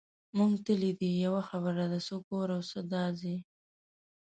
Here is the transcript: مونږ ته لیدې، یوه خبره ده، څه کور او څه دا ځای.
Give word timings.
مونږ 0.37 0.53
ته 0.65 0.73
لیدې، 0.81 1.11
یوه 1.25 1.41
خبره 1.49 1.85
ده، 1.91 1.99
څه 2.07 2.15
کور 2.27 2.47
او 2.55 2.61
څه 2.69 2.79
دا 2.91 3.03
ځای. 3.19 3.37